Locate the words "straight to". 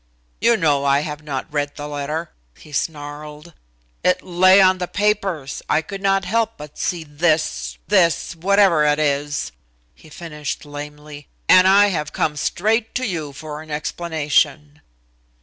12.35-13.05